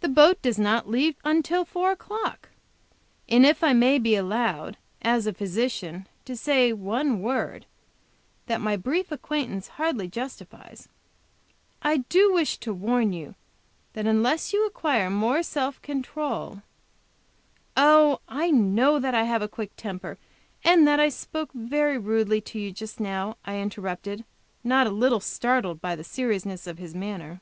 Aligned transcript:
"The 0.00 0.08
boat 0.08 0.42
does 0.42 0.58
not 0.58 0.88
leave 0.90 1.14
until 1.22 1.64
four 1.64 1.92
o'clock. 1.92 2.48
And 3.28 3.46
if 3.46 3.62
I 3.62 3.72
may 3.72 4.00
be 4.00 4.16
allowed, 4.16 4.76
as 5.02 5.24
a 5.24 5.32
physician, 5.32 6.08
to 6.24 6.34
say 6.36 6.72
one 6.72 7.20
word, 7.22 7.66
that 8.46 8.60
my 8.60 8.76
brief 8.76 9.12
acquaintance 9.12 9.68
hardly 9.78 10.08
justifies, 10.08 10.88
I 11.80 11.98
do 11.98 12.32
wish 12.32 12.58
to 12.58 12.74
warn 12.74 13.12
you 13.12 13.36
that 13.92 14.04
unless 14.04 14.52
you 14.52 14.66
acquire 14.66 15.08
more 15.08 15.44
self 15.44 15.80
control" 15.80 16.62
"Oh, 17.76 18.18
I 18.28 18.50
know 18.50 18.98
that 18.98 19.14
I 19.14 19.22
have 19.22 19.42
a 19.42 19.46
quick 19.48 19.76
temper, 19.76 20.18
and 20.64 20.88
that 20.88 20.98
I 20.98 21.08
spoke 21.08 21.52
very 21.52 21.96
rudely 21.98 22.40
to 22.40 22.58
you 22.58 22.72
just 22.72 22.98
now," 22.98 23.36
I 23.44 23.58
interrupted, 23.60 24.24
not 24.64 24.88
a 24.88 24.90
little 24.90 25.20
startled 25.20 25.80
by 25.80 25.94
the 25.94 26.02
seriousness 26.02 26.66
of 26.66 26.78
his 26.78 26.96
manner. 26.96 27.40